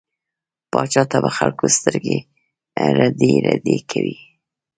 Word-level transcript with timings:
پاچا 0.71 1.03
تل 1.09 1.21
په 1.25 1.31
خلکو 1.37 1.65
سترګې 1.77 2.17
رډې 2.97 3.33
رډې 3.47 3.77
کوي. 3.91 4.17